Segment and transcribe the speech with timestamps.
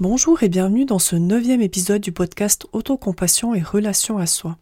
[0.00, 4.58] Bonjour et bienvenue dans ce neuvième épisode du podcast Autocompassion et Relation à soi.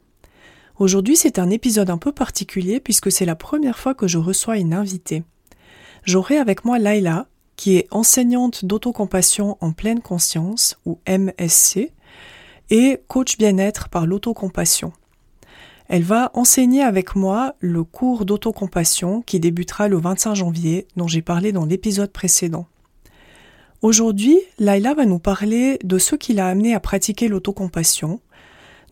[0.78, 4.58] Aujourd'hui c'est un épisode un peu particulier puisque c'est la première fois que je reçois
[4.58, 5.22] une invitée.
[6.04, 11.92] J'aurai avec moi Laila, qui est enseignante d'autocompassion en pleine conscience, ou MSC,
[12.68, 14.92] et coach bien-être par l'autocompassion.
[15.88, 21.22] Elle va enseigner avec moi le cours d'autocompassion qui débutera le 25 janvier dont j'ai
[21.22, 22.66] parlé dans l'épisode précédent.
[23.82, 28.20] Aujourd'hui, Laila va nous parler de ce qui l'a amené à pratiquer l'autocompassion,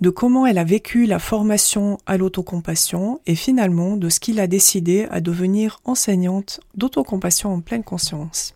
[0.00, 4.48] de comment elle a vécu la formation à l'autocompassion et finalement de ce qui l'a
[4.48, 8.54] décidé à devenir enseignante d'autocompassion en pleine conscience.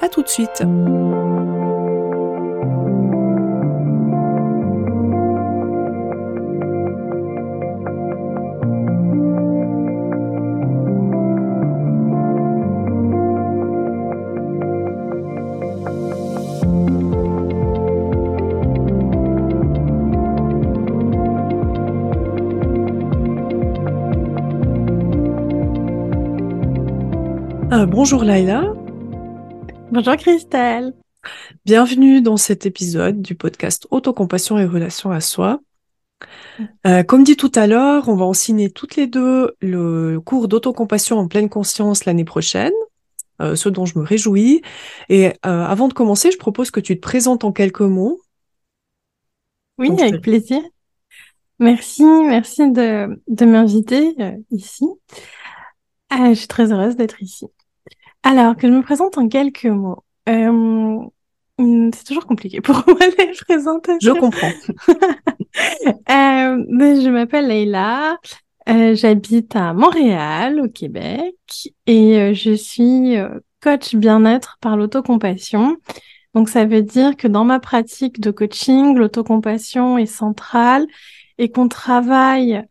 [0.00, 0.64] À tout de suite!
[27.80, 28.74] Euh, bonjour Laila.
[29.90, 30.92] Bonjour Christelle.
[31.64, 35.60] Bienvenue dans cet épisode du podcast Autocompassion et relation à soi.
[36.86, 41.18] Euh, comme dit tout à l'heure, on va enseigner toutes les deux le cours d'autocompassion
[41.18, 42.72] en pleine conscience l'année prochaine,
[43.40, 44.60] euh, ce dont je me réjouis.
[45.08, 48.20] Et avant de commencer, je propose que tu te présentes en quelques mots.
[49.78, 50.60] Oui, avec plaisir.
[51.58, 54.14] Merci, merci de, de m'inviter
[54.50, 54.84] ici.
[56.10, 57.46] je suis très heureuse d'être ici.
[58.22, 60.04] Alors, que je me présente en quelques mots.
[60.28, 61.00] Euh,
[61.58, 64.14] hmm, c'est toujours compliqué pour moi les présentations.
[64.14, 64.52] Je comprends.
[64.88, 68.18] euh, je m'appelle Leïla.
[68.68, 71.34] Euh, J'habite à Montréal, au Québec,
[71.86, 73.16] et euh, je suis
[73.62, 75.76] coach bien-être par l'autocompassion.
[76.34, 80.86] Donc, ça veut dire que dans ma pratique de coaching, l'autocompassion est centrale
[81.38, 82.62] et qu'on travaille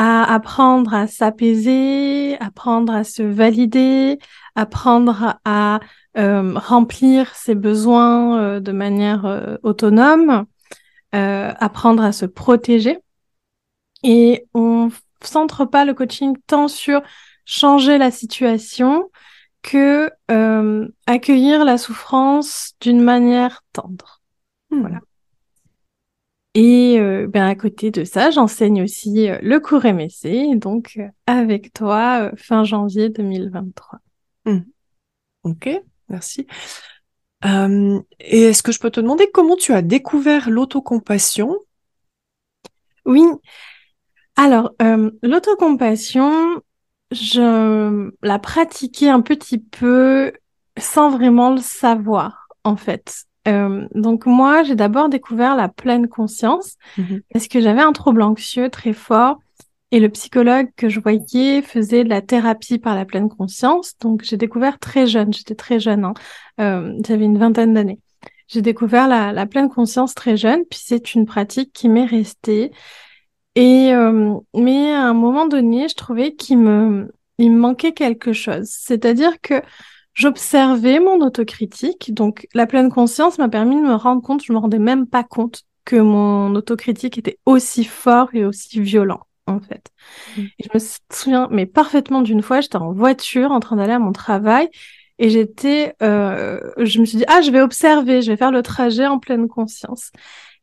[0.00, 4.20] à apprendre à s'apaiser, apprendre à se valider,
[4.54, 5.80] apprendre à
[6.16, 10.46] euh, remplir ses besoins euh, de manière euh, autonome,
[11.10, 12.98] apprendre à se protéger.
[14.04, 17.02] Et on centre pas le coaching tant sur
[17.44, 19.10] changer la situation
[19.62, 20.12] que
[21.08, 24.20] accueillir la souffrance d'une manière tendre.
[24.70, 25.00] Voilà.
[26.60, 31.06] Et euh, ben, à côté de ça, j'enseigne aussi euh, le cours MSC, donc euh,
[31.28, 34.00] avec toi fin janvier 2023.
[34.44, 34.58] Mmh.
[35.44, 35.70] Ok,
[36.08, 36.48] merci.
[37.44, 41.56] et est-ce que je peux te demander comment tu as découvert l'autocompassion?
[43.04, 43.22] Oui.
[44.34, 44.72] Alors,
[45.22, 46.60] l'autocompassion,
[47.12, 50.32] je la pratiquais un petit peu
[50.76, 53.27] sans vraiment le savoir, en fait.
[53.46, 57.22] Euh, donc moi, j'ai d'abord découvert la pleine conscience mhm.
[57.32, 59.38] parce que j'avais un trouble anxieux très fort
[59.90, 63.94] et le psychologue que je voyais faisait de la thérapie par la pleine conscience.
[64.00, 66.14] Donc j'ai découvert très jeune, j'étais très jeune, hein.
[66.60, 68.00] euh, j'avais une vingtaine d'années.
[68.48, 72.72] J'ai découvert la, pleine conscience très jeune, puis c'est une pratique qui m'est restée.
[73.54, 78.32] Et euh, mais à un moment donné, je trouvais qu'il me il me manquait quelque
[78.32, 78.68] chose.
[78.68, 79.62] C'est-à-dire que
[80.18, 84.58] J'observais mon autocritique, donc la pleine conscience m'a permis de me rendre compte, je me
[84.58, 89.92] rendais même pas compte que mon autocritique était aussi fort et aussi violent en fait.
[90.36, 90.40] Mm.
[90.40, 90.80] Et je me
[91.12, 94.68] souviens mais parfaitement d'une fois, j'étais en voiture en train d'aller à mon travail
[95.20, 98.62] et j'étais, euh, je me suis dit ah je vais observer, je vais faire le
[98.62, 100.10] trajet en pleine conscience.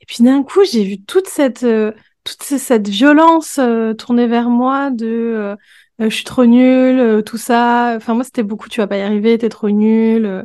[0.01, 1.93] Et puis d'un coup j'ai vu toute cette euh,
[2.25, 5.55] toute cette violence euh, tournée vers moi de euh,
[5.99, 7.93] je suis trop nulle, euh, tout ça.
[7.95, 10.25] Enfin, moi, c'était beaucoup, tu vas pas y arriver, t'es trop nulle.
[10.25, 10.43] Euh.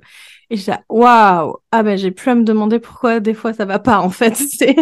[0.50, 3.78] Et j'ai waouh, ah ben j'ai plus à me demander pourquoi des fois ça va
[3.78, 4.74] pas en fait, c'est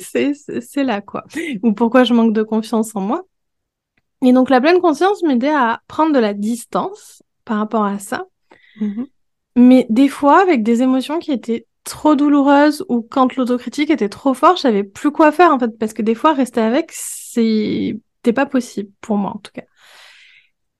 [0.00, 1.24] c'est c'est là quoi.
[1.62, 3.24] Ou pourquoi je manque de confiance en moi.
[4.22, 8.26] Et donc la pleine conscience m'aidait à prendre de la distance par rapport à ça.
[8.80, 9.06] Mm-hmm.
[9.54, 14.34] Mais des fois avec des émotions qui étaient trop douloureuses ou quand l'autocritique était trop
[14.34, 18.32] forte, je savais plus quoi faire en fait parce que des fois rester avec c'était
[18.34, 19.62] pas possible pour moi en tout cas.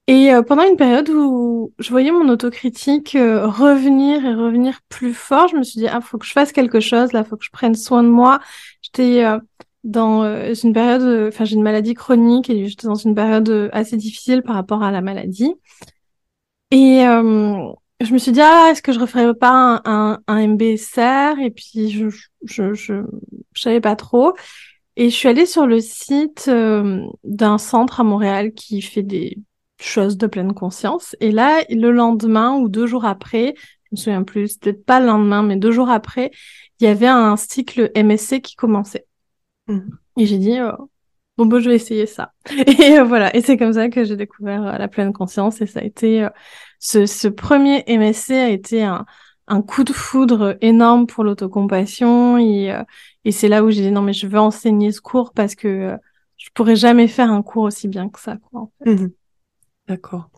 [0.09, 5.13] Et euh, pendant une période où je voyais mon autocritique euh, revenir et revenir plus
[5.13, 7.45] fort, je me suis dit, ah, faut que je fasse quelque chose, là, faut que
[7.45, 8.41] je prenne soin de moi.
[8.81, 9.39] J'étais euh,
[9.85, 14.43] dans une période, enfin, j'ai une maladie chronique et j'étais dans une période assez difficile
[14.43, 15.55] par rapport à la maladie.
[16.71, 17.01] Et
[18.01, 21.51] je me suis dit, ah, est-ce que je referais pas un, un, un MBSR Et
[21.51, 22.09] puis, je,
[22.45, 23.03] je, je,
[23.55, 24.35] je, savais pas trop.
[24.97, 29.39] Et je suis allée sur le site d'un centre à Montréal qui fait des
[29.81, 31.17] chose de pleine conscience.
[31.21, 33.55] Et là, le lendemain ou deux jours après,
[33.85, 36.31] je me souviens plus, peut-être pas le lendemain, mais deux jours après,
[36.81, 39.07] il y avait un cycle MSC qui commençait.
[39.69, 39.91] Mhm.
[40.19, 40.91] Et j'ai dit, oh,
[41.37, 42.33] bon, bon, je vais essayer ça.
[42.67, 45.85] Et voilà, et c'est comme ça que j'ai découvert la pleine conscience, et ça a
[45.85, 46.29] été,
[46.81, 49.07] ce, ce premier MSC a été un,
[49.47, 52.77] un coup de foudre énorme pour l'autocompassion, et,
[53.25, 55.97] et c'est là où j'ai dit, non, mais je veux enseigner ce cours parce que
[56.37, 58.91] je pourrais jamais faire un cours aussi bien que ça, quoi, en fait.
[58.91, 59.11] Mhm.
[59.89, 60.29] D'accord.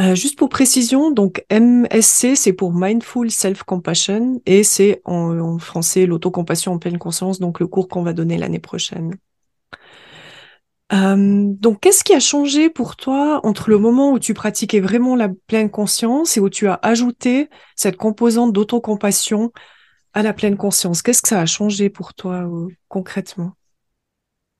[0.00, 6.72] Euh, juste pour précision, donc MSC, c'est pour Mindful Self-Compassion et c'est en, français l'autocompassion
[6.72, 9.16] en pleine conscience, donc le cours qu'on va donner l'année prochaine.
[10.92, 15.14] Euh, donc, qu'est-ce qui a changé pour toi entre le moment où tu pratiquais vraiment
[15.14, 19.52] la pleine conscience et où tu as ajouté cette composante d'autocompassion
[20.12, 21.02] à la pleine conscience?
[21.02, 23.52] Qu'est-ce que ça a changé pour toi euh, concrètement?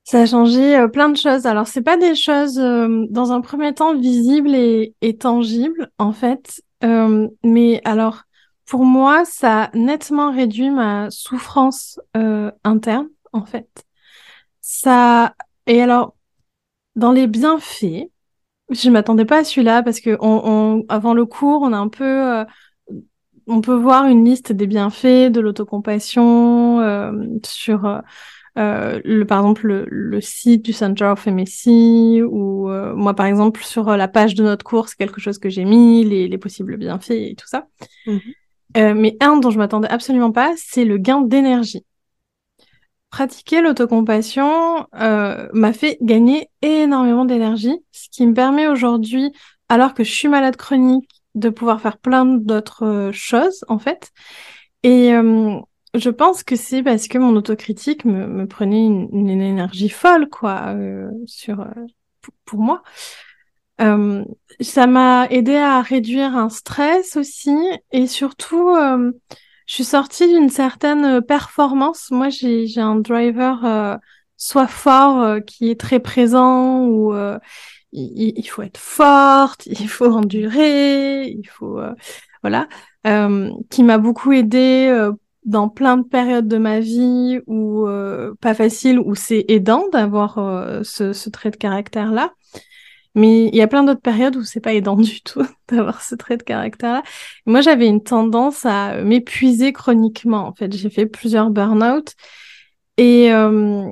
[0.04, 1.46] Ça a changé euh, plein de choses.
[1.46, 6.62] Alors, c'est pas des choses, euh, dans un premier temps, visibles et, tangibles, en fait.
[6.84, 8.22] Euh, mais alors,
[8.66, 12.00] pour moi, ça a nettement réduit ma souffrance
[12.64, 13.68] interne, en fait.
[14.60, 15.34] Ça...
[15.66, 16.16] Et alors,
[16.96, 18.10] dans les bienfaits,
[18.70, 22.44] je m'attendais pas à celui-là parce que le cours, on a un peu...
[23.46, 26.80] on peut voir une liste des bienfaits de l'autocompassion
[27.44, 28.02] sur
[28.58, 33.24] euh, le, par exemple le, le, site du Center of MSC ou euh, moi par
[33.24, 36.28] exemple sur euh, la page de notre cours c'est quelque chose que j'ai mis les,
[36.28, 37.66] les, possibles bienfaits et tout ça.
[38.06, 38.20] Mhm.
[38.76, 41.86] euh, mais un dont je m'attendais absolument pas c'est le gain d'énergie.
[43.08, 49.32] Pratiquer l'autocompassion m'a fait gagner énormément d'énergie ce qui me permet aujourd'hui
[49.68, 54.10] alors que je suis malade chronique de pouvoir faire plein d'autres choses en fait.
[54.82, 55.12] Et
[55.94, 60.68] je pense que c'est parce que mon autocritique me, me prenait une, énergie folle, quoi,
[60.68, 61.70] euh, sur euh,
[62.44, 62.82] pour moi.
[63.80, 64.24] Euh,
[64.60, 67.56] ça m'a aidé à réduire un stress aussi,
[67.90, 69.12] et surtout, euh,
[69.66, 72.10] je suis sortie d'une certaine performance.
[72.10, 73.98] Moi, j'ai un driver
[74.36, 77.14] soit fort, qui est très présent, ou
[77.92, 81.80] il, il, faut être forte, il faut endurer, il faut
[82.42, 82.68] voilà,
[83.70, 85.10] qui m'a beaucoup aidé
[85.44, 90.38] dans plein de périodes de ma vie où euh, pas facile, où c'est aidant d'avoir
[90.38, 92.32] euh, ce, ce, trait de caractère-là.
[93.14, 96.14] Mais il y a plein d'autres périodes où c'est pas aidant du tout d'avoir ce
[96.14, 97.02] trait de caractère-là.
[97.46, 100.46] Moi, j'avais une tendance à m'épuiser chroniquement.
[100.46, 102.14] En fait, j'ai fait plusieurs burn-out
[102.96, 103.88] et euh,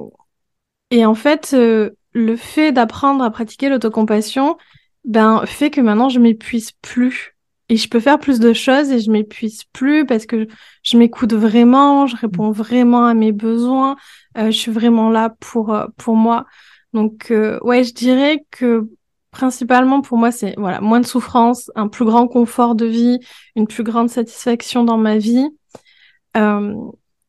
[0.92, 4.56] et en fait, le fait d'apprendre à pratiquer l'autocompassion,
[5.04, 7.36] ben fait que maintenant je m'épuise plus
[7.70, 10.48] et je peux faire plus de choses et je m'épuise plus parce que
[10.82, 13.96] je m'écoute vraiment, je réponds vraiment à mes besoins,
[14.36, 16.46] euh, je suis vraiment là pour euh, pour moi.
[16.92, 18.88] Donc euh, ouais, je dirais que
[19.30, 23.20] principalement pour moi c'est voilà moins de souffrance, un plus grand confort de vie,
[23.54, 25.46] une plus grande satisfaction dans ma vie,
[26.34, 26.74] un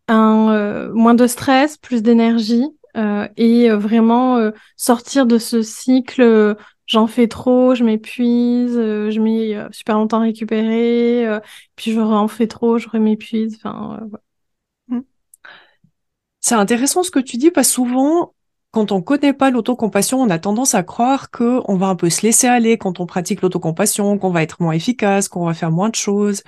[0.08, 2.66] moins de stress, plus d'énergie
[3.38, 6.58] et vraiment sortir de ce cycle
[6.92, 11.40] j'en fais trop, je m'épuise, euh, je mets euh, super longtemps à récupérer, euh,
[11.78, 13.56] puis je en fais trop, je m'épuise.
[13.56, 14.02] Enfin,
[14.90, 15.00] mm.
[16.42, 18.34] C'est intéressant ce que tu dis parce que souvent,
[18.72, 22.10] quand on connaît pas l'autocompassion, on a tendance à croire que on va un peu
[22.10, 25.72] se laisser aller quand on pratique l'autocompassion, qu'on va être moins efficace, qu'on va faire
[25.72, 26.44] moins de choses.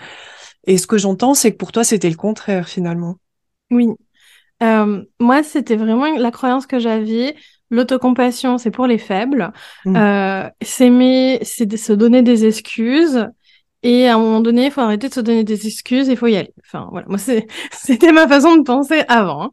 [0.65, 3.15] Et ce que j'entends, c'est que pour toi, c'était le contraire finalement.
[3.71, 3.87] Oui.
[5.19, 7.35] moi, c'était vraiment la croyance que j'avais.
[7.73, 9.51] L'autocompassion, c'est pour les faibles.
[9.85, 9.95] Mm.
[9.95, 13.27] Euh, s'aimer, c'est de se donner des excuses.
[13.81, 16.27] Et à un moment donné, il faut arrêter de se donner des excuses, il faut
[16.27, 16.53] y aller.
[16.65, 17.17] Enfin, voilà, moi,
[17.71, 19.51] c'était ma façon de penser avant.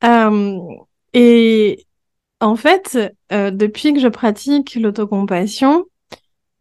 [0.00, 0.30] Hein.
[0.32, 0.58] Euh,
[1.12, 1.86] et
[2.40, 2.98] en fait,
[3.32, 5.84] euh, depuis que je pratique l'autocompassion,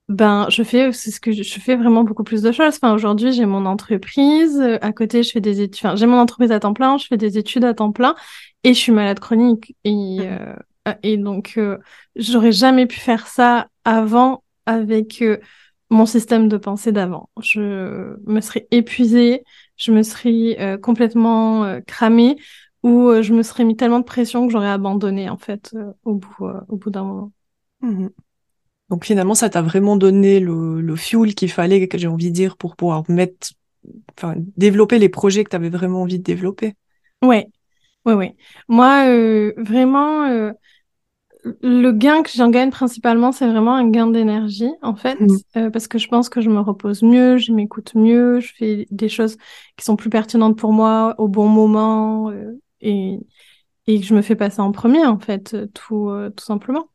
[0.10, 2.76] ben, je fais, c'est ce que je, fais vraiment beaucoup plus de choses.
[2.76, 4.62] Enfin, aujourd'hui, j'ai mon entreprise.
[4.82, 5.86] À côté, je fais des études.
[5.86, 6.98] Enfin, j'ai mon entreprise à temps plein.
[6.98, 8.14] Je fais des études à temps plein
[8.66, 9.74] et je suis malade chronique.
[9.86, 10.22] Et, mm.
[10.22, 10.56] Euh,
[11.04, 11.78] et donc, euh,
[12.16, 15.38] j'aurais jamais pu faire ça avant avec euh,
[15.90, 17.30] mon système de pensée d'avant.
[17.42, 19.44] Je me serais épuisée,
[19.78, 22.38] je me serais complètement cramée
[22.84, 26.46] ou je me serais mis tellement de pression que j'aurais abandonné en fait au bout,
[26.70, 27.32] au bout d'un moment.
[27.82, 28.08] Mmh
[28.92, 32.36] donc finalement, ça t'a vraiment donné le, le fuel qu'il fallait, que j'ai envie de
[32.36, 33.52] dire, pour pouvoir mettre,
[34.18, 36.74] enfin, développer les projets que tu avais vraiment envie de développer.
[37.22, 37.48] Ouais,
[38.06, 38.36] ouais, ouais.
[38.68, 39.06] Moi,
[39.58, 40.54] vraiment,
[41.62, 45.38] le gain que j'en gagne principalement, c'est vraiment un gain d'énergie, en fait, mmh.
[45.58, 48.88] euh, parce que je pense que je me repose mieux, je m'écoute mieux, je fais
[48.92, 49.38] des choses
[49.78, 53.20] qui sont plus pertinentes pour moi au bon moment euh, et,
[53.88, 56.91] et que je me fais passer en premier, en fait, tout, euh, tout simplement.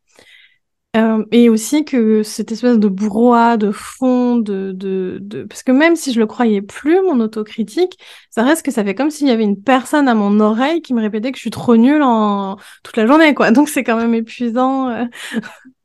[0.97, 5.73] Euh, et aussi que cette espèce de brouhaha de fond, de, de, de, parce que
[5.73, 7.99] même si je le croyais plus, mon autocritique,
[8.31, 10.95] ça reste que ça fait comme s'il y avait une personne à mon oreille qui
[10.95, 13.50] me répétait que je suis trop nulle en toute la journée, quoi.
[13.50, 15.05] Donc c'est quand même épuisant euh,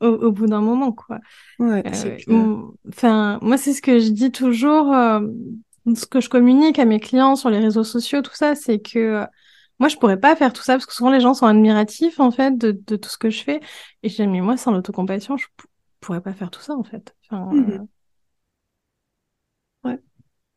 [0.00, 1.18] au, bout d'un moment, quoi.
[1.58, 1.82] Ouais,
[2.28, 2.56] euh,
[2.88, 4.94] Enfin, moi c'est ce que je dis toujours,
[5.94, 9.26] ce que je communique à mes clients sur les réseaux sociaux, tout ça, c'est que
[9.78, 12.30] moi, je pourrais pas faire tout ça parce que souvent les gens sont admiratifs en
[12.30, 13.60] fait de, tout ce que je fais.
[14.02, 15.46] Et dis, mais moi, sans l'autocompassion, je
[16.00, 17.14] pourrais pas faire tout ça en fait.
[17.30, 17.88] Mhm.
[19.84, 19.98] Euh, ouais.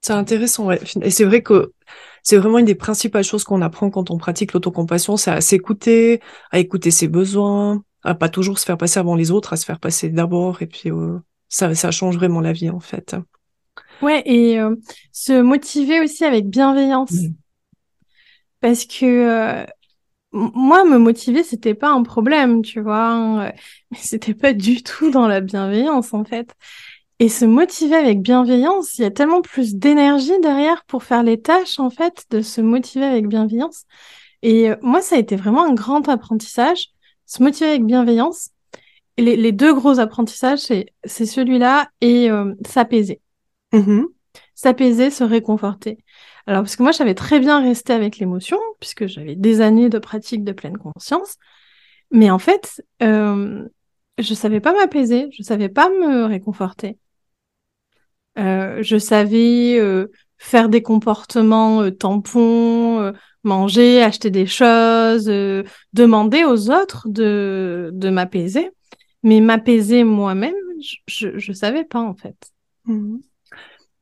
[0.01, 0.79] C'est intéressant, ouais.
[1.01, 1.73] Et c'est vrai que
[2.21, 6.21] c'est vraiment une des principales choses qu'on apprend quand on pratique l'autocompassion, c'est à s'écouter,
[6.51, 9.65] à écouter ses besoins, à pas toujours se faire passer avant les autres, à se
[9.65, 11.17] faire passer d'abord, et puis euh,
[11.49, 13.15] ça, ça change vraiment la vie en fait.
[14.01, 14.75] Ouais, et euh,
[15.11, 17.11] se motiver aussi avec bienveillance.
[17.11, 17.33] Mmh.
[18.65, 19.63] Parce que euh,
[20.31, 23.09] moi, me motiver, c'était pas un problème, tu vois.
[23.11, 23.51] Hein,
[23.91, 26.51] mais c'était pas du tout dans la bienveillance, en fait.
[27.19, 31.39] Et se motiver avec bienveillance, il y a tellement plus d'énergie derrière pour faire les
[31.39, 33.83] tâches, en fait, de se motiver avec bienveillance.
[34.41, 36.87] Et euh, moi, ça a été vraiment un grand apprentissage,
[37.27, 38.49] se motiver avec bienveillance.
[39.17, 43.21] Et les, deux gros apprentissages, c'est, celui-là et euh, s'apaiser.
[43.73, 44.05] Mmh
[44.55, 45.99] s'apaiser, se réconforter.
[46.47, 49.99] Alors, parce que moi, j'avais très bien resté avec l'émotion, puisque j'avais des années de
[49.99, 51.37] pratique de pleine conscience.
[52.11, 53.67] Mais en fait, euh,
[54.17, 56.97] je savais pas m'apaiser, je savais pas me réconforter.
[58.37, 65.31] Euh, je savais euh, faire des comportements euh, tampons, manger, acheter des choses,
[65.93, 68.69] demander aux autres de, de m'apaiser.
[69.23, 70.53] Mais m'apaiser moi-même,
[71.07, 72.35] je, je, savais pas en fait.
[72.85, 73.17] Mmh.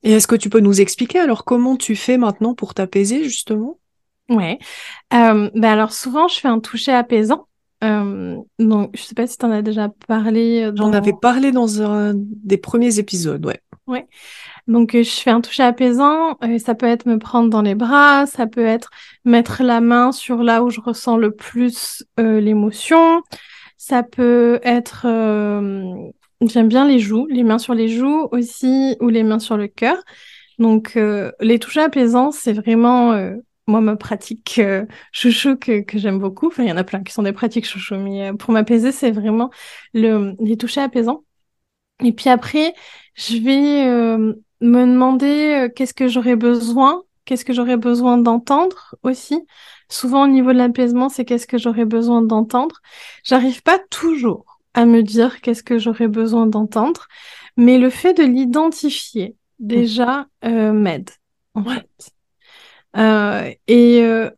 [0.03, 3.79] Et est-ce que tu peux nous expliquer alors comment tu fais maintenant pour t'apaiser justement?
[4.29, 4.59] Ouais.
[5.13, 7.47] Euh, ben alors souvent je fais un toucher apaisant.
[7.83, 10.71] Euh, donc je sais pas si tu en as déjà parlé.
[10.75, 13.59] J'en avais parlé dans un des premiers épisodes, ouais.
[13.87, 14.07] Ouais.
[14.67, 16.37] Donc je fais un toucher apaisant.
[16.59, 18.89] ça peut être me prendre dans les bras, ça peut être
[19.25, 23.21] mettre la main sur là où je ressens le plus l'émotion.
[23.77, 25.05] Ça peut être
[26.49, 29.67] J'aime bien les joues, les mains sur les joues aussi, ou les mains sur le
[29.67, 29.97] cœur.
[30.59, 33.35] Donc, euh, les touches apaisants, c'est vraiment, euh,
[33.67, 36.47] moi, ma pratique euh, chouchou que, que j'aime beaucoup.
[36.47, 39.11] Enfin, il y en a plein qui sont des pratiques chouchou, mais pour m'apaiser, c'est
[39.11, 39.49] vraiment
[39.93, 41.23] le, les toucher apaisants.
[42.03, 42.73] Et puis après,
[43.15, 43.85] je vais
[44.61, 49.39] me demander qu'est-ce que j'aurais besoin, qu'est-ce que j'aurais besoin d'entendre aussi.
[49.89, 52.81] Souvent, au niveau de l'apaisement, c'est qu'est-ce que j'aurais besoin d'entendre.
[53.23, 57.07] J'arrive pas toujours à me dire qu'est-ce que j'aurais besoin d'entendre,
[57.57, 61.09] mais le fait de l'identifier déjà euh, m'aide
[61.53, 62.13] en fait.
[62.95, 64.29] Euh, et euh,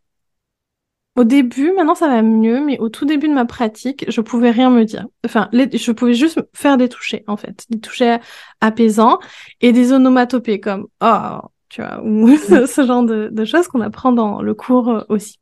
[1.16, 4.52] au début, maintenant ça va mieux, mais au tout début de ma pratique, je pouvais
[4.52, 5.08] rien me dire.
[5.26, 8.18] Enfin, je pouvais juste faire des touchés en fait, des touchés
[8.60, 9.20] apaisants
[9.62, 11.40] et des onomatopées comme oh,
[11.70, 15.40] tu vois, ou ce genre de, de choses qu'on apprend dans le cours aussi.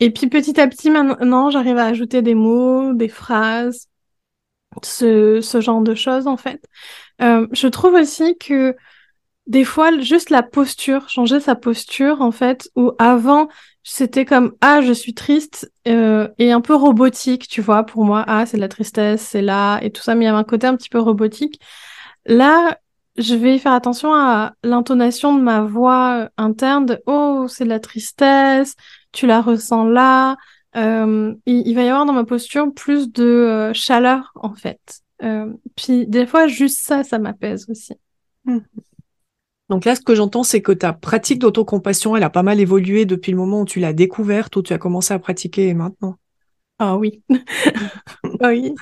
[0.00, 3.88] Et puis petit à petit, maintenant, j'arrive à ajouter des mots, des phrases,
[4.82, 6.64] ce, ce genre de choses, en fait.
[7.20, 8.76] Euh, je trouve aussi que
[9.46, 13.48] des fois, juste la posture, changer sa posture, en fait, où avant,
[13.90, 18.22] c'était comme ah je suis triste euh, et un peu robotique tu vois pour moi
[18.26, 20.14] ah c'est de la tristesse c'est là et tout ça.
[20.14, 21.58] Mais il y avait un côté un petit peu robotique.
[22.26, 22.78] Là
[23.16, 27.80] je vais faire attention à l'intonation de ma voix interne de oh c'est de la
[27.80, 28.76] tristesse
[29.12, 30.36] tu la ressens là.
[30.76, 35.00] Euh, il, va y avoir dans ma posture plus de euh, chaleur en fait.
[35.22, 37.94] Euh, puis des fois, juste ça, ça m'apaise aussi.
[38.44, 38.58] Mmh.
[39.70, 43.04] Donc là, ce que j'entends, c'est que ta pratique d'autocompassion, elle a pas mal évolué
[43.04, 46.16] depuis le moment où tu l'as découverte, où tu as commencé à pratiquer et maintenant.
[46.78, 47.22] Ah oui.
[48.40, 48.74] ah oui.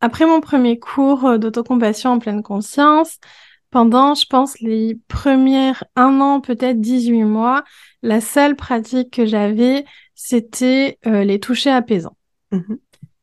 [0.00, 3.18] après mon premier cours d'autocompassion en pleine conscience,
[3.76, 7.62] pendant, je pense, les premières un an, peut-être 18 mois,
[8.00, 12.16] la seule pratique que j'avais, c'était euh, les toucher apaisants.
[12.52, 12.76] Mmh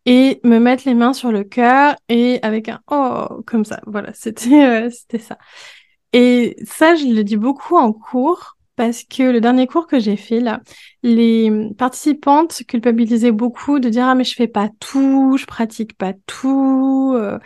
[0.05, 3.79] et me mettre les mains sur le cœur et avec un oh comme ça.
[3.88, 5.38] Voilà, c'était euh, c'était ça.
[6.12, 10.17] Et ça, je le dis beaucoup en cours parce que le dernier cours que j'ai
[10.17, 10.60] fait là,
[11.03, 16.13] les participantes culpabilisaient beaucoup de dire ah mais je fais pas tout, je pratique pas
[16.27, 17.13] tout.
[17.15, 17.39] Euh,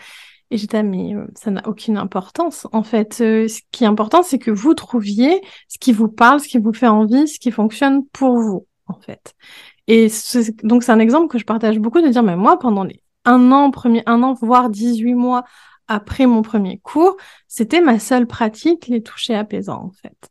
[0.50, 2.68] et j'étais, mais euh, ça n'a aucune importance.
[2.72, 6.40] En fait, euh, ce qui est important, c'est que vous trouviez ce qui vous parle,
[6.40, 9.36] ce qui vous fait envie, ce qui fonctionne pour vous, en fait.
[9.88, 10.08] Et
[10.64, 13.52] donc, c'est un exemple que je partage beaucoup de dire, mais moi, pendant les un
[13.52, 15.44] an, premier, un an, voire 18 mois
[15.88, 20.30] après mon premier cours, c'était ma seule pratique, les toucher apaisants, en fait.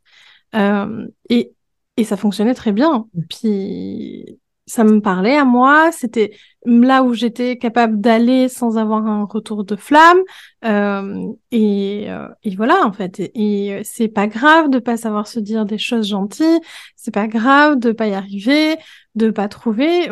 [0.55, 1.53] Euh, et,
[1.97, 3.07] et ça fonctionnait très bien.
[3.29, 6.31] Puis, ça me parlait à moi, c'était
[6.65, 10.19] là où j'étais capable d'aller sans avoir un retour de flamme.
[10.65, 13.31] Euh, et, euh, et, voilà, en fait.
[13.33, 16.59] Et, euh, c'est pas grave de pas savoir se dire des choses gentilles,
[16.97, 18.75] c'est pas grave de pas y arriver,
[19.15, 20.09] de pas trouver.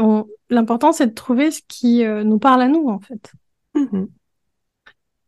[0.49, 3.33] L'important, c'est de trouver ce qui euh, nous parle à nous, en fait.
[3.75, 4.05] Mmh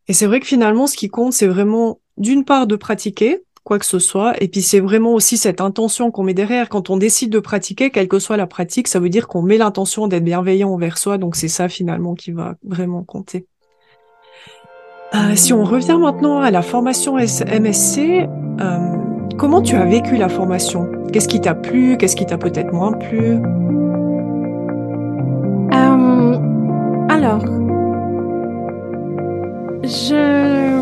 [0.09, 3.79] et c'est vrai que finalement, ce qui compte, c'est vraiment d'une part de pratiquer, quoi
[3.79, 4.33] que ce soit.
[4.41, 6.69] Et puis c'est vraiment aussi cette intention qu'on met derrière.
[6.69, 9.57] Quand on décide de pratiquer, quelle que soit la pratique, ça veut dire qu'on met
[9.57, 11.17] l'intention d'être bienveillant envers soi.
[11.17, 13.45] Donc c'est ça finalement qui va vraiment compter.
[15.15, 18.77] Euh, si on revient maintenant à la formation MSC, euh,
[19.37, 20.89] comment tu as vécu la formation?
[21.11, 21.97] Qu'est-ce qui t'a plu?
[21.97, 23.35] Qu'est-ce qui t'a peut-être moins plu?
[25.73, 26.37] Euh,
[27.09, 27.43] Alors,
[29.83, 30.76] je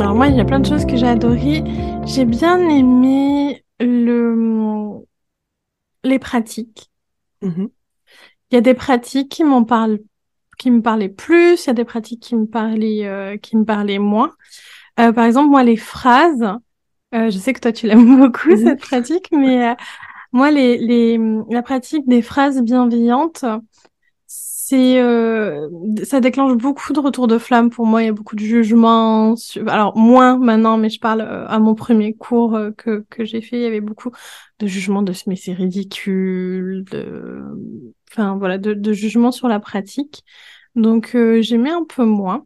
[0.00, 1.64] alors moi, il y a plein de choses que j'ai adorées.
[2.04, 5.06] J'ai bien aimé le...
[6.04, 6.90] les pratiques.
[7.42, 7.70] Mm-hmm.
[8.50, 10.00] Il y a des pratiques qui m'en parlent,
[10.58, 11.64] qui me parlaient plus.
[11.64, 14.32] Il y a des pratiques qui me parlaient, euh, qui me parlaient moins.
[15.00, 16.44] Euh, par exemple, moi, les phrases.
[17.14, 18.64] Euh, je sais que toi, tu l'aimes beaucoup mm-hmm.
[18.64, 19.74] cette pratique, mais
[20.30, 23.46] moi, les, les, la pratique des phrases bienveillantes,
[24.68, 25.68] c'est euh,
[26.02, 28.02] ça déclenche beaucoup de retours de flamme pour moi.
[28.02, 29.36] Il y a beaucoup de jugements.
[29.68, 33.42] Alors moins maintenant, mais je parle euh, à mon premier cours euh, que que j'ai
[33.42, 33.58] fait.
[33.58, 34.10] Il y avait beaucoup
[34.58, 37.44] de jugements de mais c'est ridicule, de
[38.10, 40.24] enfin voilà, de, de jugements sur la pratique.
[40.74, 42.44] Donc j'aimais un peu moins,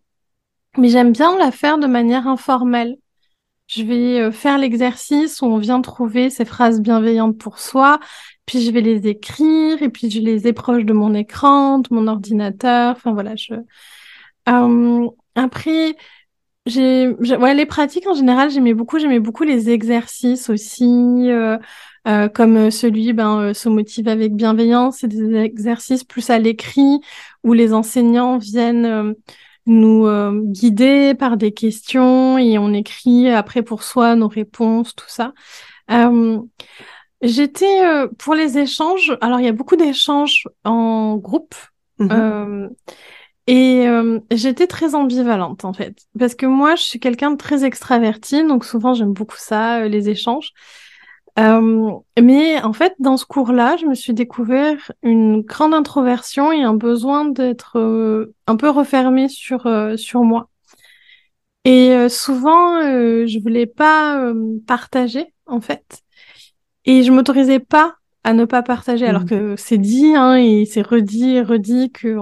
[0.76, 2.98] mais j'aime bien la faire de manière informelle.
[3.66, 7.98] Je vais faire l'exercice où on vient trouver ces phrases bienveillantes pour soi
[8.50, 11.86] puis je vais les écrire, et puis je les ai proches de mon écran, de
[11.92, 12.96] mon ordinateur.
[12.96, 13.54] Enfin voilà, je.
[14.48, 15.94] Euh, après,
[16.66, 18.98] j'ai, ouais, les pratiques en général, j'aimais beaucoup.
[18.98, 20.84] J'aimais beaucoup les exercices aussi,
[21.30, 21.58] euh,
[22.08, 24.96] euh, comme celui, ben, se motiver avec bienveillance.
[24.98, 26.98] C'est des exercices plus à l'écrit
[27.44, 29.14] où les enseignants viennent
[29.66, 30.08] nous
[30.50, 35.34] guider par des questions et on écrit après pour soi nos réponses, tout ça.
[37.22, 39.16] J'étais euh, pour les échanges.
[39.20, 41.54] Alors, il y a beaucoup d'échanges en groupe.
[41.98, 42.08] Mhm.
[42.12, 42.68] Euh,
[43.46, 45.96] et euh, j'étais très ambivalente, en fait.
[46.18, 48.46] Parce que moi, je suis quelqu'un de très extraverti.
[48.46, 50.52] Donc, souvent, j'aime beaucoup ça, les échanges.
[51.36, 56.74] mais en fait, dans ce cours-là, je me suis découvert une grande introversion et un
[56.74, 57.76] besoin d'être
[58.46, 60.48] un peu refermée sur, sur moi.
[61.64, 64.32] Et souvent, je voulais pas
[64.66, 66.02] partager, en fait.
[66.84, 69.28] Et je m'autorisais pas à ne pas partager, alors mm.
[69.28, 72.16] que c'est dit, hein, et c'est redit et redit que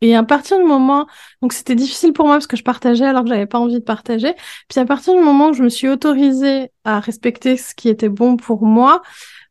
[0.00, 1.06] Et à partir du moment,
[1.40, 3.84] donc c'était difficile pour moi parce que je partageais alors que j'avais pas envie de
[3.84, 4.34] partager.
[4.68, 8.08] Puis à partir du moment où je me suis autorisée à respecter ce qui était
[8.08, 9.02] bon pour moi,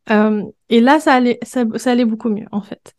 [0.10, 2.94] euh, et là ça allait, ça, allait beaucoup mieux en fait.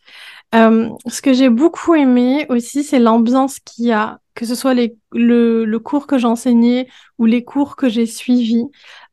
[0.55, 4.75] Euh, ce que j'ai beaucoup aimé aussi, c'est l'ambiance qu'il y a, que ce soit
[4.75, 8.65] les, le, le cours que j'enseignais ou les cours que j'ai suivis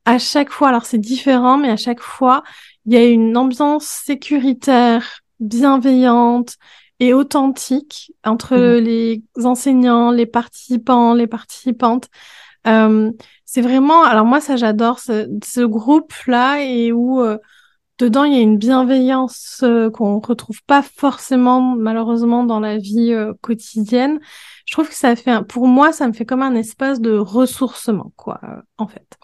[0.07, 2.41] à chaque fois, alors c'est différent, mais à chaque fois,
[2.85, 6.55] il y a une ambiance sécuritaire, bienveillante
[7.01, 8.83] et authentique entre mhm.
[8.85, 12.07] les enseignants, les participants, les participantes.
[12.67, 13.11] Euh,
[13.43, 17.37] c'est vraiment, alors moi ça j'adore ce, ce groupe-là et où euh,
[17.99, 23.11] dedans il y a une bienveillance euh, qu'on retrouve pas forcément malheureusement dans la vie
[23.11, 24.19] euh, quotidienne.
[24.65, 28.13] Je trouve que ça fait, pour moi ça me fait comme un espace de ressourcement
[28.15, 28.39] quoi,
[28.77, 29.17] en fait.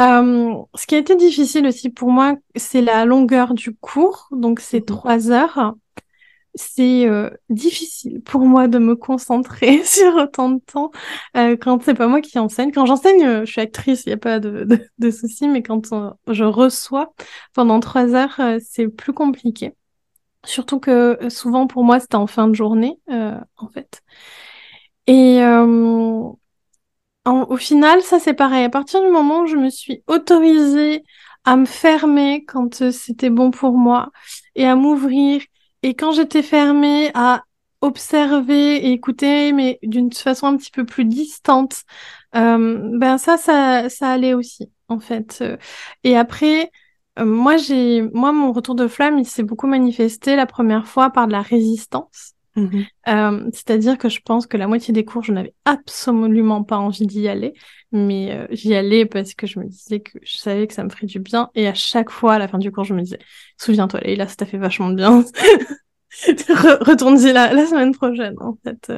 [0.00, 4.28] Euh, ce qui a été difficile aussi pour moi, c'est la longueur du cours.
[4.32, 4.96] Donc, c'est mhm.
[4.96, 5.74] trois heures.
[6.56, 10.90] C'est euh, difficile pour moi de me concentrer sur autant de temps
[11.36, 12.72] euh, quand c'est pas moi qui enseigne.
[12.72, 15.62] Quand j'enseigne, euh, je suis actrice, il n'y a pas de, de, de souci, mais
[15.62, 15.94] quand
[16.26, 17.12] je reçois
[17.54, 19.74] pendant trois heures, c'est plus compliqué.
[20.44, 24.02] Surtout que souvent pour moi, c'était en fin de journée, en fait.
[25.06, 25.40] Et
[27.32, 28.64] au final, ça c'est pareil.
[28.64, 31.04] À partir du moment où je me suis autorisée
[31.44, 34.10] à me fermer quand euh, c'était bon pour moi
[34.54, 35.42] et à m'ouvrir,
[35.82, 37.44] et quand j'étais fermée à
[37.80, 41.82] observer et écouter, mais d'une façon un petit peu plus distante,
[42.36, 45.38] euh, ben ça, ça, ça allait aussi en fait.
[45.42, 45.56] Euh,
[46.04, 46.70] et après,
[47.18, 51.26] moi j'ai, moi mon retour de flamme, il s'est beaucoup manifesté la première fois par
[51.26, 52.34] de la résistance.
[52.56, 56.76] Mmh euh, c'est-à-dire que je pense que la moitié des cours, je n'avais absolument pas
[56.78, 57.54] envie d'y aller,
[57.92, 60.90] mais euh, j'y allais parce que je me disais que je savais que ça me
[60.90, 61.50] ferait du bien.
[61.54, 63.18] Et à chaque fois, à la fin du cours, je me disais,
[63.56, 65.24] souviens-toi, là, ça t'a fait vachement bien.
[66.80, 68.92] Retourne-y la, la semaine prochaine, en fait.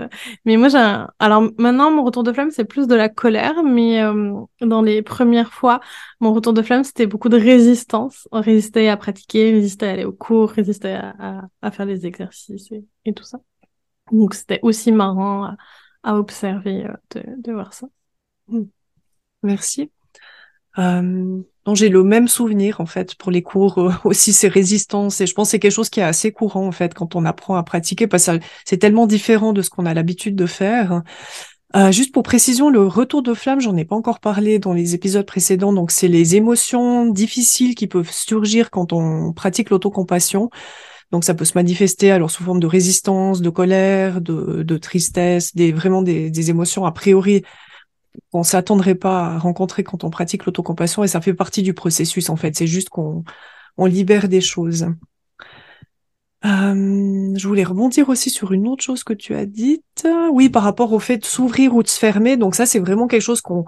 [0.44, 0.79] Mais moi, j'ai
[1.18, 5.03] Alors maintenant, mon retour de flamme, c'est plus de la colère, mais euh, dans les
[5.03, 5.81] premières fois,
[6.20, 8.29] mon retour de flamme, c'était beaucoup de résistance.
[8.33, 12.72] Résister à pratiquer, résister à aller au cours, résister à, à, faire des exercices
[13.05, 13.38] et, tout ça.
[14.11, 15.55] Donc, c'était aussi marrant
[16.03, 17.88] à, observer euh, de, de, voir ça.
[18.48, 18.64] Hmm.
[19.42, 19.90] Merci.
[20.78, 25.20] Euh, donc j'ai le même souvenir en fait pour les cours euh, aussi ces résistances
[25.20, 27.24] et je pense que c'est quelque chose qui est assez courant en fait quand on
[27.26, 31.02] apprend à pratiquer parce que c'est tellement différent de ce qu'on a l'habitude de faire.
[31.74, 34.94] Euh, juste pour précision, le retour de flamme, j'en ai pas encore parlé dans les
[34.94, 35.72] épisodes précédents.
[35.72, 40.50] Donc c'est les émotions difficiles qui peuvent surgir quand on pratique l'autocompassion.
[41.12, 45.54] Donc ça peut se manifester alors sous forme de résistance, de colère, de, de tristesse,
[45.54, 47.42] des vraiment des, des émotions a priori
[48.33, 52.31] qu'on s'attendrait pas à rencontrer quand on pratique l'autocompassion et ça fait partie du processus
[52.31, 52.57] en fait.
[52.57, 53.25] C'est juste qu'on
[53.77, 54.87] on libère des choses.
[56.44, 60.07] Euh, je voulais rebondir aussi sur une autre chose que tu as dite.
[60.33, 62.37] Oui, par rapport au fait de s'ouvrir ou de se fermer.
[62.37, 63.64] Donc ça, c'est vraiment quelque chose qu'on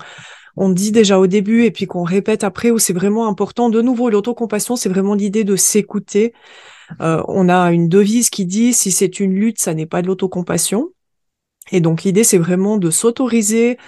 [0.57, 3.71] on dit déjà au début et puis qu'on répète après où c'est vraiment important.
[3.71, 6.33] De nouveau, l'autocompassion, c'est vraiment l'idée de s'écouter.
[7.01, 10.09] Euh, on a une devise qui dit si c'est une lutte, ça n'est pas de
[10.09, 10.91] l'autocompassion.
[11.73, 13.79] Et donc l'idée, c'est vraiment de s'autoriser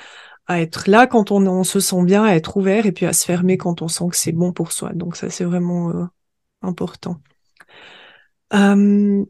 [0.47, 3.25] à être là quand on, se sent bien, à être ouvert et puis à se
[3.25, 4.93] fermer quand on sent que c'est bon pour soi.
[4.95, 6.05] Donc ça, c'est vraiment euh,
[6.63, 7.21] important.
[8.55, 9.25] Euh,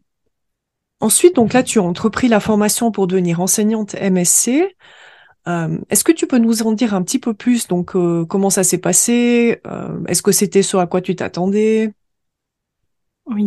[1.00, 4.76] ensuite, donc là, tu as entrepris la formation pour devenir enseignante MSC.
[5.48, 7.66] Euh, est-ce que tu peux nous en dire un petit peu plus?
[7.68, 7.92] Donc,
[8.28, 9.60] comment ça s'est passé?
[10.08, 11.94] Est-ce que c'était ce à quoi tu t'attendais?
[13.26, 13.46] Oui.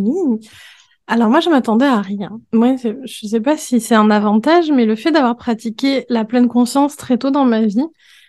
[1.12, 2.40] Alors moi, je m'attendais à rien.
[2.54, 6.24] Moi, je ne sais pas si c'est un avantage, mais le fait d'avoir pratiqué la
[6.24, 7.84] pleine conscience très tôt dans ma vie,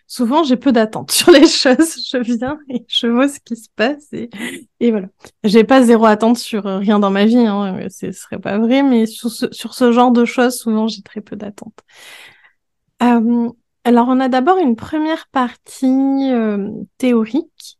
[0.06, 2.02] souvent j'ai peu d'attentes sur les choses.
[2.10, 4.30] Je viens et je vois ce qui se passe et,
[4.80, 5.08] et voilà.
[5.44, 8.82] J'ai pas zéro attente sur euh, rien dans ma vie, hein, ce serait pas vrai,
[8.82, 11.80] mais sur ce, genre de choses, souvent j'ai très peu d'attentes.
[13.02, 13.50] Euh,
[13.84, 17.76] alors on a d'abord une première partie euh, théorique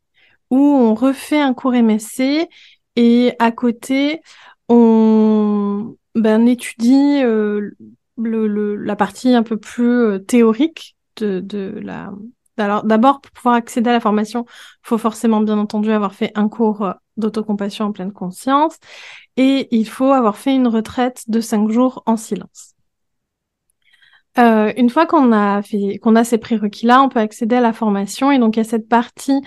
[0.51, 2.47] où on refait un cours MSC
[2.95, 4.21] et à côté,
[4.71, 7.71] on ben, étudie euh,
[8.17, 12.11] la partie un peu plus euh, théorique de, la.
[12.57, 16.31] Alors d'abord, pour pouvoir accéder à la formation, il faut forcément bien entendu avoir fait
[16.35, 18.77] un cours euh, d'autocompassion en pleine conscience
[19.35, 22.75] et il faut avoir fait une retraite de cinq jours en silence.
[24.37, 25.61] une fois qu'on a
[26.01, 28.65] qu'on a ces prérequis-là, on peut accéder à la formation et donc il y a
[28.65, 29.41] cette partie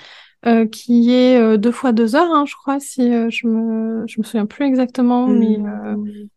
[0.47, 4.05] euh, qui est euh, deux fois deux heures, hein, je crois, si euh, je me
[4.07, 6.29] je me souviens plus exactement, mais hmm.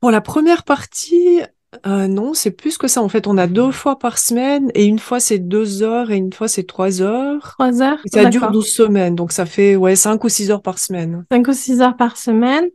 [0.00, 1.40] pour la première partie,
[1.84, 3.02] non, c'est plus que ça.
[3.02, 6.16] En fait, on a deux fois par semaine et une fois c'est deux heures et
[6.16, 7.54] une fois c'est trois heures.
[7.58, 7.98] Trois heures.
[8.06, 11.26] Et ça dure douze semaines, donc ça fait ouais cinq ou six heures par semaine.
[11.30, 12.68] Cinq ou six heures par semaine.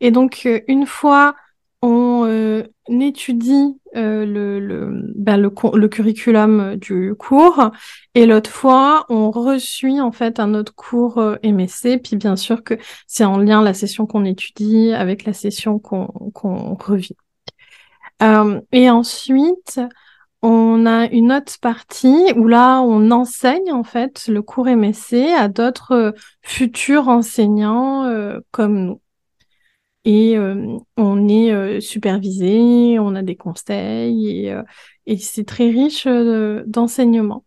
[0.00, 1.34] Et donc une fois
[1.82, 7.70] on euh, étudie euh, le, le, ben, le, le, curriculum du cours
[8.14, 11.98] et l'autre fois, on reçuit en fait un autre cours euh, MSC.
[12.02, 12.74] Puis bien sûr que
[13.06, 17.16] c'est en lien la session qu'on étudie avec la session qu'on revit.
[18.22, 19.80] Euh, et ensuite,
[20.42, 25.48] on a une autre partie où là, on enseigne en fait le cours MSC à
[25.48, 28.10] d'autres futurs enseignants
[28.50, 29.00] comme nous
[30.04, 34.62] et euh, on est euh, supervisé, on a des conseils et, euh,
[35.06, 36.06] et c'est très riche
[36.66, 37.44] d'enseignement.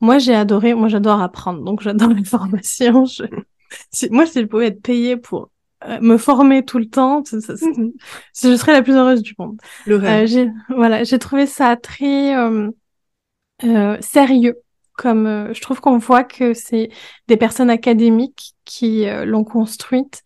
[0.00, 3.06] Moi, j'ai adoré, moi j'adore apprendre, donc j'adore les formations.
[3.06, 3.24] Je...
[4.10, 5.50] moi, si je pouvais être payée pour
[6.00, 7.90] me former tout le temps, ça, mmh
[8.40, 9.58] je serais la plus heureuse du monde.
[9.86, 12.34] j'ai, voilà, j'ai trouvé ça très
[14.00, 14.60] sérieux.
[14.94, 16.90] Comme je trouve qu'on voit que c'est
[17.26, 20.22] des personnes académiques qui l'ont construite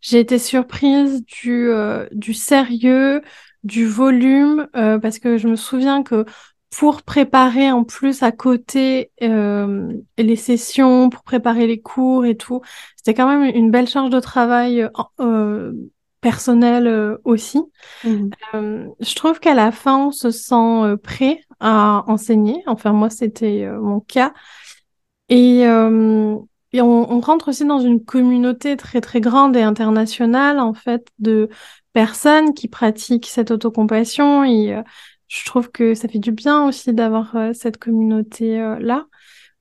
[0.00, 3.22] j'ai été surprise du, euh, du sérieux,
[3.64, 6.24] du volume, euh, parce que je me souviens que
[6.70, 12.60] pour préparer en plus à côté euh, les sessions, pour préparer les cours et tout,
[12.96, 14.88] c'était quand même une belle charge de travail
[16.20, 17.62] personnel aussi.
[18.04, 18.30] Mmh.
[18.52, 22.62] je trouve qu'à la fin, on se sent prêt à enseigner.
[22.66, 24.34] Enfin, moi, c'était mon cas.
[25.28, 25.64] Et
[26.82, 31.48] on, rentre aussi dans une communauté très très grande et internationale en fait de
[31.92, 34.82] personnes qui pratiquent cette autocompassion et euh,
[35.28, 39.06] je trouve que ça fait du bien aussi d'avoir euh, cette communauté euh, là.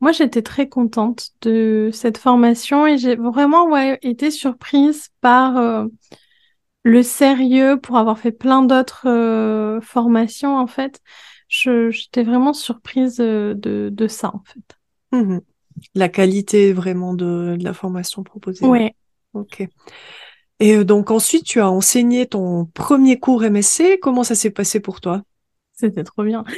[0.01, 5.87] Moi, j'étais très contente de cette formation et j'ai vraiment été surprise par
[6.83, 10.99] le sérieux pour avoir fait plein d'autres formations en fait.
[11.47, 14.77] J'étais vraiment surprise de, de ça en fait.
[15.17, 15.39] Mmh
[15.93, 18.65] la qualité vraiment de, la formation proposée.
[18.65, 18.91] Oui.
[19.33, 19.67] Ok.
[20.59, 23.99] Et donc ensuite, tu as enseigné ton premier cours MSC.
[24.01, 25.21] Comment ça s'est passé pour toi?
[25.73, 26.45] C'était trop bien.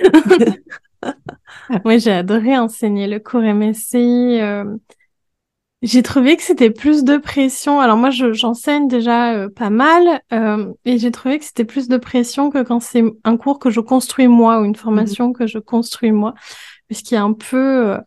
[1.86, 3.96] Moi, j'ai adoré enseigner le cours MSC.
[3.96, 4.78] Euh,
[5.84, 7.80] j'ai trouvé que c'était plus de pression.
[7.80, 11.98] Alors moi, j'enseigne déjà euh, pas mal, euh, et j'ai trouvé que c'était plus de
[11.98, 15.60] pression que quand c'est un cours que je construis moi ou une formation que je
[15.60, 16.34] construis moi,
[16.88, 17.98] puisqu'il y a un peu euh,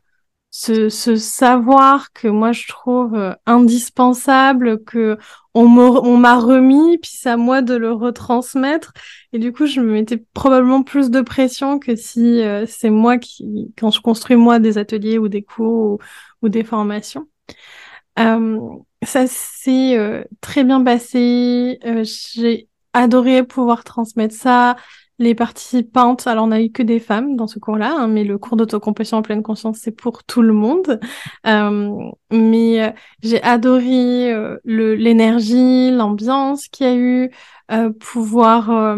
[0.60, 5.16] ce, ce, savoir que moi je trouve euh, indispensable, que
[5.54, 8.92] on m'a remis, puis c'est à moi de le retransmettre.
[9.32, 13.72] Et du coup, je me mettais probablement plus de pression que si c'est moi qui,
[13.76, 15.98] quand je construis moi des ateliers ou des cours
[16.42, 17.26] ou des formations.
[18.18, 18.58] Euh,
[19.02, 21.78] ça s'est euh, très bien passé.
[21.84, 24.76] Euh, j'ai adoré pouvoir transmettre ça.
[25.20, 28.38] Les participantes, alors on n'a eu que des femmes dans ce cours-là, hein, mais le
[28.38, 30.98] cours d'autocompassion en pleine conscience, c'est pour tout le monde.
[32.32, 37.30] mais j'ai adoré l'énergie, l'ambiance qu'il y a eu,
[38.00, 38.96] pouvoir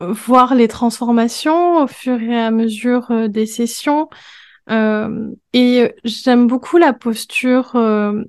[0.00, 4.08] voir les transformations au fur et à mesure des sessions.
[4.70, 8.22] Euh, et j'aime beaucoup la posture euh,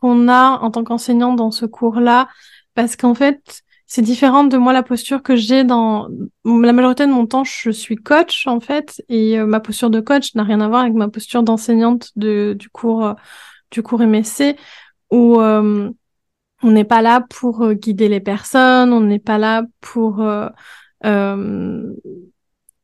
[0.00, 2.28] qu'on a en tant qu'enseignant dans ce cours-là,
[2.74, 6.08] parce qu'en fait, c'est différent de moi la posture que j'ai dans
[6.44, 7.44] la majorité de mon temps.
[7.44, 10.82] Je suis coach en fait, et euh, ma posture de coach n'a rien à voir
[10.82, 13.14] avec ma posture d'enseignante de, du cours
[13.70, 14.56] du cours MSC,
[15.10, 15.92] où on
[16.62, 20.24] n'est pas là pour guider les personnes, on n'est pas là pour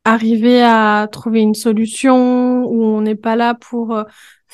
[0.05, 4.03] arriver à trouver une solution où on n'est pas là pour euh,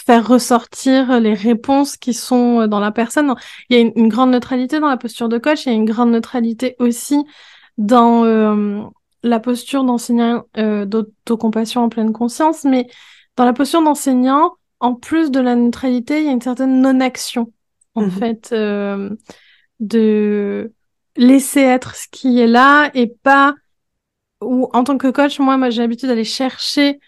[0.05, 3.33] faire ressortir les réponses qui sont euh, dans la personne.
[3.69, 5.85] Il y a une, grande neutralité dans la posture de coach, il y a une
[5.85, 7.23] grande neutralité aussi
[7.77, 8.81] dans euh,
[9.23, 12.87] la posture d'enseignant d'autocompassion en pleine conscience, mais
[13.35, 17.51] dans la posture d'enseignant, en plus de la neutralité, il y a une certaine non-action,
[17.95, 18.53] en mmh fait,
[19.81, 20.73] de
[21.17, 23.55] laisser être ce qui est là et pas
[24.41, 26.99] ou en tant que coach, moi, moi j'ai l'habitude d'aller chercher,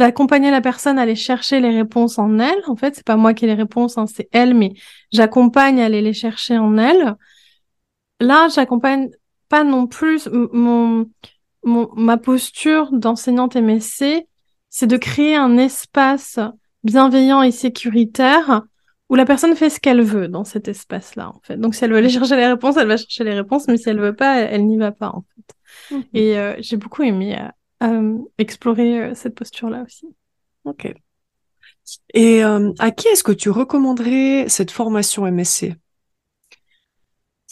[0.00, 2.62] d'accompagner la personne à aller chercher les réponses en elle.
[2.66, 4.72] En fait, c'est pas moi qui ai les réponses, hein, c'est elle, mais
[5.12, 7.16] j'accompagne à aller les chercher en elle.
[8.18, 9.10] Là, j'accompagne
[9.50, 11.06] pas non plus mon,
[11.64, 14.26] mon ma posture d'enseignante MSC,
[14.70, 16.38] c'est de créer un espace
[16.82, 18.62] bienveillant et sécuritaire
[19.10, 21.58] où la personne fait ce qu'elle veut dans cet espace-là, en fait.
[21.58, 23.90] Donc, si elle veut aller chercher les réponses, elle va chercher les réponses, mais si
[23.90, 25.94] elle veut pas, elle n'y va pas, en fait.
[25.94, 26.04] Mhm.
[26.14, 27.36] Et euh, j'ai beaucoup aimé
[27.82, 30.06] euh, euh, explorer cette posture-là aussi.
[30.64, 30.92] Ok.
[32.14, 35.74] Et à qui est-ce que tu recommanderais cette formation MSC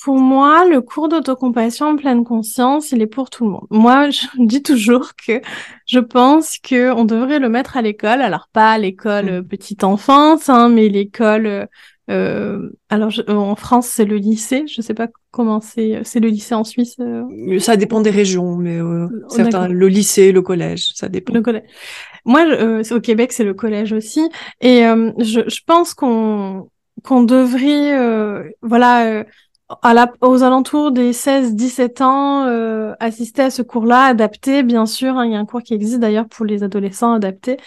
[0.02, 3.66] pour moi, le cours d'autocompassion en pleine conscience, il est pour tout le monde.
[3.70, 5.40] Moi, je dis toujours que
[5.86, 8.22] je pense que on devrait le mettre à l'école.
[8.22, 9.48] Alors pas à l'école mhm.
[9.48, 11.68] petite enfance, hein, mais l'école
[12.10, 14.64] euh, alors, en France, c'est le lycée.
[14.66, 16.00] Je sais pas comment c'est.
[16.04, 16.96] C'est le lycée en Suisse.
[17.00, 17.58] Euh.
[17.58, 21.34] Ça dépend des régions, mais euh, certains, le lycée, le collège, ça dépend.
[21.34, 21.64] Le collège.
[22.24, 24.26] Moi, euh, au Québec, c'est le collège aussi,
[24.60, 24.80] et
[25.18, 26.70] je, je, pense qu'on
[27.04, 29.24] qu'on devrait, voilà,
[29.82, 35.16] à la, aux alentours des 16-17 ans, assister à ce cours-là, adapté, bien sûr.
[35.16, 37.58] Hein, il y a un cours qui existe d'ailleurs pour les adolescents adaptés,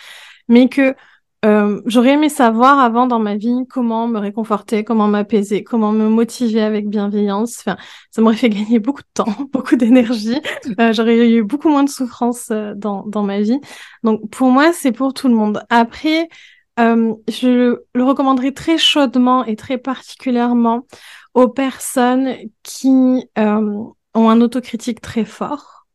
[0.48, 0.96] mais que
[1.44, 6.08] euh, j'aurais aimé savoir avant dans ma vie comment me réconforter, comment m'apaiser, comment me
[6.08, 7.60] motiver avec bienveillance.
[7.60, 7.78] Enfin,
[8.12, 10.40] ça m'aurait fait gagner beaucoup de temps, beaucoup d'énergie.
[10.80, 13.60] Euh, j'aurais eu beaucoup moins de souffrance euh, dans, dans ma vie.
[14.04, 15.64] Donc pour moi, c'est pour tout le monde.
[15.70, 16.30] Après,
[16.78, 20.86] je le recommanderais très chaudement et très particulièrement
[21.34, 25.86] aux personnes qui ont un autocritique très fort,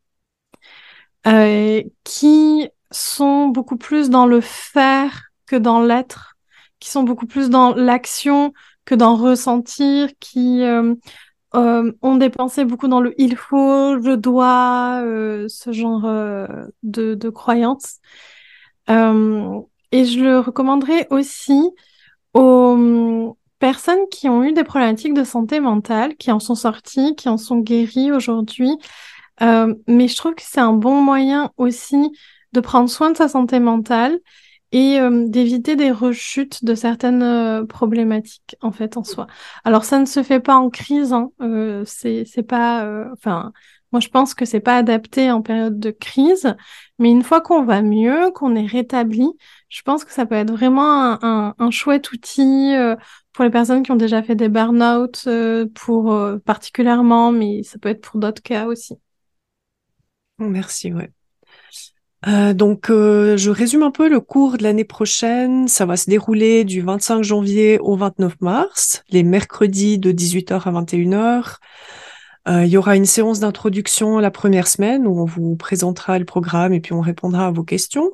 [2.05, 6.37] qui sont beaucoup plus dans le faire que dans l'être,
[6.81, 8.53] qui sont beaucoup plus dans l'action
[8.85, 10.95] que dans ressentir, qui euh,
[11.55, 16.03] euh, ont dépensé beaucoup dans le il faut, je dois, euh, ce genre
[16.83, 18.01] de croyances.
[19.97, 21.71] Et je le recommanderais aussi
[22.35, 27.29] aux personnes qui ont eu des problématiques de santé mentale, qui en sont sorties, qui
[27.31, 28.77] en sont guéries aujourd'hui.
[29.41, 32.13] mais je trouve que c'est un bon moyen aussi
[32.53, 34.19] de prendre soin de sa santé mentale
[34.73, 39.27] et euh, d'éviter des rechutes de certaines euh, problématiques en fait en soi.
[39.65, 41.31] Alors ça ne se fait pas en crise, hein.
[41.41, 43.53] euh, c'est pas, euh, enfin
[43.93, 46.55] moi je pense que c'est pas adapté en période de crise,
[46.99, 49.29] mais une fois qu'on va mieux, qu'on est rétabli,
[49.69, 52.73] je pense que ça peut être vraiment un, chouette outil
[53.33, 55.29] pour les personnes qui ont déjà fait des burn-out,
[55.75, 58.95] pour particulièrement, mais ça peut être pour d'autres cas aussi.
[60.39, 61.11] Merci, ouais.
[62.27, 65.69] Euh, donc, euh, je résume un peu le cours de l'année prochaine.
[65.69, 70.73] Ça va se dérouler du 25 janvier au 29 mars, les mercredis de 18h à
[70.73, 71.57] 21h.
[72.49, 76.25] Euh, il y aura une séance d'introduction la première semaine où on vous présentera le
[76.25, 78.13] programme et puis on répondra à vos questions.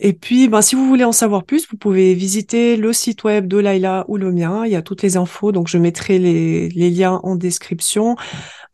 [0.00, 3.48] Et puis, ben, si vous voulez en savoir plus, vous pouvez visiter le site web
[3.48, 4.64] de Laila ou le mien.
[4.64, 8.14] Il y a toutes les infos, donc je mettrai les, les liens en description.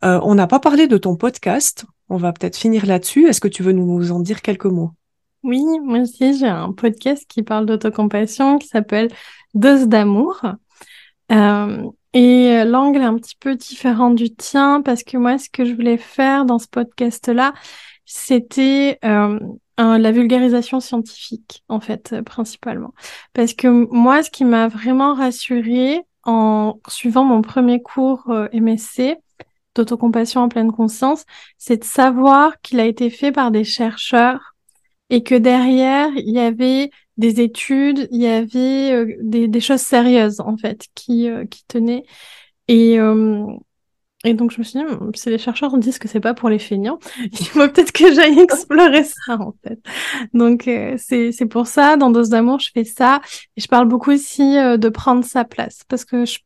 [0.03, 1.85] Euh, on n'a pas parlé de ton podcast.
[2.09, 3.25] On va peut-être finir là-dessus.
[3.25, 4.91] Est-ce que tu veux nous en dire quelques mots?
[5.41, 9.09] Oui, moi aussi, j'ai un podcast qui parle d'autocompassion qui s'appelle
[9.55, 10.41] Dose d'amour.
[11.31, 15.65] Euh, et l'angle est un petit peu différent du tien parce que moi, ce que
[15.65, 17.53] je voulais faire dans ce podcast-là,
[18.05, 19.39] c'était euh,
[19.77, 22.93] la vulgarisation scientifique, en fait, principalement.
[23.33, 29.17] Parce que moi, ce qui m'a vraiment rassurée en suivant mon premier cours MSC,
[29.75, 31.25] d'autocompassion en pleine conscience,
[31.57, 34.55] c'est de savoir qu'il a été fait par des chercheurs
[35.09, 40.39] et que derrière, il y avait des études, il y avait euh, des, choses sérieuses,
[40.39, 42.03] en fait, qui, euh, qui tenaient.
[42.67, 43.45] Et, euh,
[44.25, 46.49] et donc, je me suis dit, hmm, si les chercheurs disent que c'est pas pour
[46.49, 46.99] les feignants,
[47.31, 49.79] il faut peut-être que j'aille explorer ça, en fait.
[50.33, 53.21] Donc, c'est, c'est pour ça, dans Dose d'amour, je fais ça.
[53.55, 55.81] Et je parle beaucoup aussi de prendre sa place.
[55.87, 56.39] Parce que je,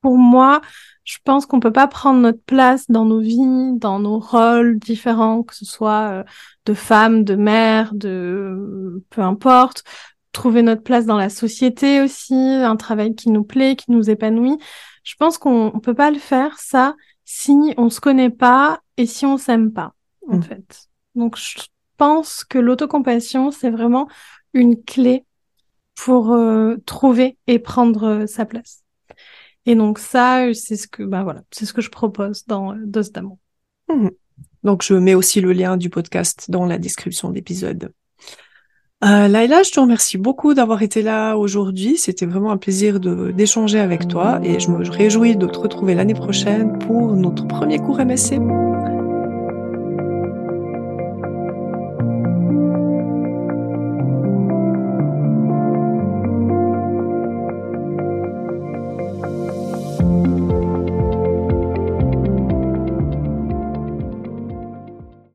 [0.00, 0.60] pour moi,
[1.04, 5.42] je pense qu'on peut pas prendre notre place dans nos vies, dans nos rôles différents,
[5.42, 6.24] que ce soit euh,
[6.66, 9.82] de femme, de mère, de peu importe,
[10.32, 14.58] trouver notre place dans la société aussi, un travail qui nous plaît, qui nous épanouit.
[15.02, 19.26] Je pense qu'on peut pas le faire ça si on se connaît pas et si
[19.26, 19.94] on s'aime pas
[20.28, 20.42] en mmh.
[20.42, 20.88] fait.
[21.14, 21.58] Donc je
[21.96, 24.08] pense que l'autocompassion c'est vraiment
[24.54, 25.24] une clé
[25.94, 28.82] pour euh, trouver et prendre euh, sa place.
[29.66, 33.10] Et donc ça, c'est ce que, bah voilà, c'est ce que je propose dans Dos
[33.12, 33.38] d'amour.
[33.88, 34.10] Mhm.
[34.64, 37.92] Donc je mets aussi le lien du podcast dans la description de l'épisode.
[39.04, 41.98] Euh, Laila, je te remercie beaucoup d'avoir été là aujourd'hui.
[41.98, 46.14] C'était vraiment un plaisir d'échanger avec toi et je me réjouis de te retrouver l'année
[46.14, 48.38] prochaine pour notre premier cours MSC.